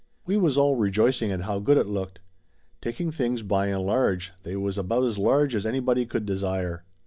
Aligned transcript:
We 0.25 0.35
was 0.35 0.57
all 0.57 0.77
rejoicing 0.77 1.31
at 1.31 1.41
how 1.41 1.59
good 1.59 1.77
it 1.77 1.85
looked. 1.85 2.21
Taking 2.81 3.11
things 3.11 3.43
by 3.43 3.67
and 3.67 3.85
large, 3.85 4.31
they 4.41 4.55
was 4.57 4.79
about 4.79 5.03
as 5.03 5.19
large 5.19 5.53
as 5.53 5.63
anybody 5.67 6.07
could 6.07 6.25
desire. 6.25 6.83